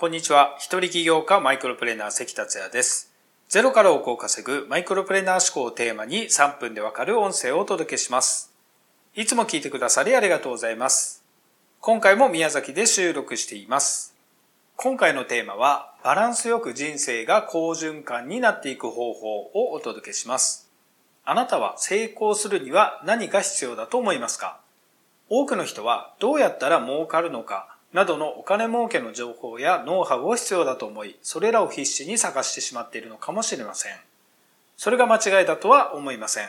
[0.00, 0.56] こんにちは。
[0.58, 3.12] 一人起業家マイクロプレーナー関達也です。
[3.50, 8.50] ゼロから億を稼ぐマイクロプレーナー思考をテーマに3分でわかる音声をお届けします。
[9.14, 11.22] いつも聞いてくださりありがとうございます。
[11.80, 14.14] 今回も宮崎で収録しています。
[14.76, 20.70] 今回のテーマはバランスよく人生が好循環になっていく方法をお届けします。
[21.26, 24.60] あなたは成功するには何が必要だと思いますか？
[25.28, 27.69] 多くの人はどうやったら儲かるのか？
[27.92, 33.96] などのお金儲けの情報やノウハウを必要だと思い、それらを必死に探してしまっているのかもしれません。
[34.76, 36.48] それが間違いだとは思いません。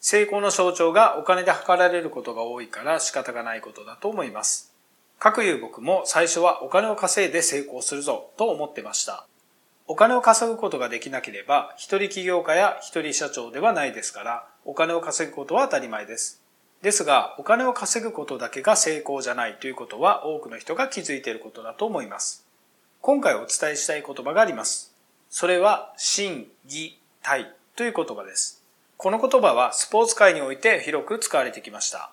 [0.00, 4.72] 成功の象徴がお金で測られることが多いから仕方がないことだと思います。
[5.18, 9.26] 各有僕も最初はお金を稼いで成功するぞと思ってました。
[9.88, 16.42] お金を稼ぐことができなければ、一人起業家や一人社長ではないですから、お金を稼ぐことは当たり前です。
[16.82, 22.46] ですが、お金を稼ぐことだけが成功じゃないということは多くの人が気づいていることだと思います。
[23.00, 24.94] 今回お伝えしたい言葉があります。
[25.28, 28.62] それは、心、義、体という言葉です。
[28.96, 32.10] この言葉はスポーツ界において広く使われてきました。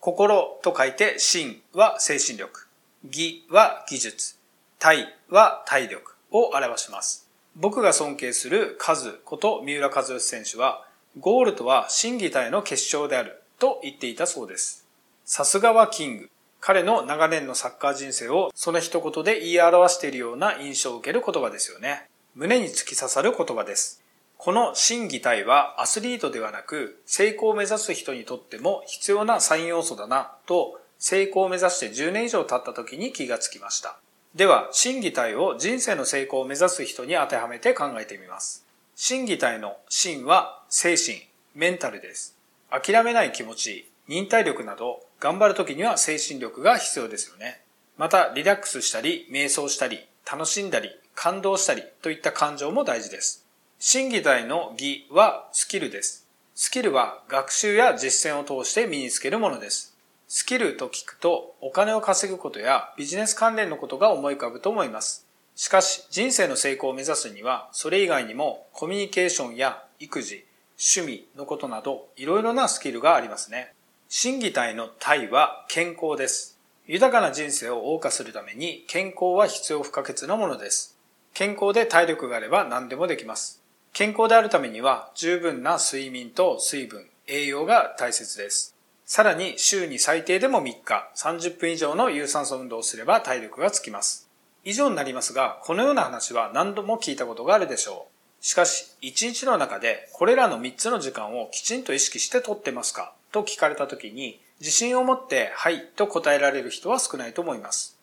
[0.00, 2.66] 心と書いて心は精神力、
[3.04, 4.36] 義は技術、
[4.78, 7.28] 体は体力を表します。
[7.56, 10.86] 僕が尊敬するカズこと三浦和義選手は、
[11.18, 14.86] ゴールとは心技体の結晶であると言っていたそうです。
[15.24, 16.30] さすがはキング。
[16.60, 22.06] 彼の長年のサッカー人生をその一言で言い表しているような印象を受ける言葉ですよね。
[22.34, 24.02] 胸に突き刺さる言葉です。
[24.36, 33.98] この心技体はアスリートではなく成功を目指す人にとっても必要な3要素だなと成功を目指して10年以上経った時に気がつきました。
[34.34, 38.64] では、心技体を人生の成功を目指す人に当てはめて考えてみます。
[38.94, 42.37] 心技体の心は精神、メンタルです。
[42.70, 47.60] 諦めない気持ち、忍耐力など、頑張る時には精神力が必要ですよね。
[47.96, 53.44] また、リラックスしたり、瞑想したり、楽しんだり、感動したりといった感情も大事です。
[53.80, 56.26] 心技体の技はスキルです。
[56.54, 59.96] スキルは学習や実践を通して身につけるものです。
[60.26, 65.26] スキルと聞くとお金を稼ぐことやビジネス関連のことが思い浮かぶと思います。
[65.54, 70.44] しかし人生の成功を目指すにはそれ以外にもコミュニケーションや育児、
[70.80, 73.74] 趣味のことなど、いろいろなスキルがありますね。
[74.08, 76.56] 心技体の体は健康です。
[76.86, 80.96] 豊かな人生を謳歌するために健康は必要不可欠なものです。
[81.34, 83.60] 健康で体力があれば何でもできます。
[83.92, 88.76] 健康であるためには十分な睡眠と水分、栄養が大切です。
[89.04, 94.30] さらに週に最低でも3日、30分以上の有酸素運動をすれば体力がつきます。
[94.62, 98.17] 以上になりますが、このような話は何度も聞いたことがあるでしょう。
[98.40, 103.12] しかし、一日の中でこれらの3つの時間をきちんと意識して取ってますか？
[103.32, 107.98] と聞かれた時に、自信を持ってはいと答えられる人は少ないと思います。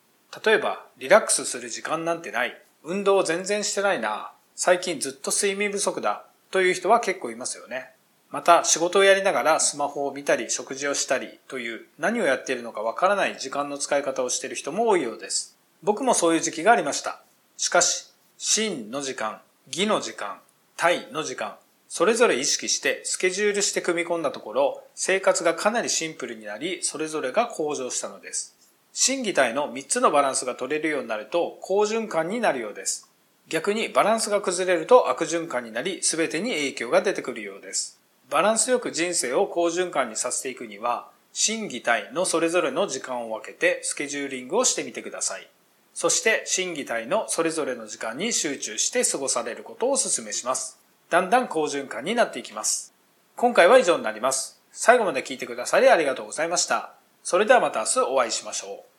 [0.45, 2.61] 例えば、リラックスする時間なんてない。
[2.83, 4.31] 運動を全然してないな。
[4.55, 6.25] 最近ずっと睡眠不足だ。
[6.51, 7.91] という人は結構いますよね。
[8.29, 15.57] また、仕事をやりながらスマホを見たり、食事をしたりという何をやっているのかわからない時間の使い方をしている人も多いようです。
[15.83, 17.21] 僕もそういう時期がありました。
[17.57, 20.39] しかし、真の時間、義の時間、
[20.77, 28.55] 体の時間、それぞれ意識してスケジュールして組み込んだところ、生活がかなりシンプルになり、それぞれが向上したのです。
[28.93, 33.09] 心技体の3つのバランスが取れるようになると、好循環になるようです。
[33.47, 37.99] 逆にバランスが崩れると悪循環になり、全てに影響が出てくるようです。
[38.29, 45.47] バランスよく人生を好循環にさせていくには、心技体のそれぞれの時間を分けてスケジューリングをしてみてください。
[45.95, 50.77] そして審議体のそれぞれの時間に集中して過ごされることをお勧めします。
[51.09, 52.93] だんだん好循環になっていきます。
[53.37, 54.61] 今回は以上になります。
[54.73, 56.91] 最後まで聞いてくださりありがとうございました。
[57.23, 58.94] それではまた明日お会いしましょう。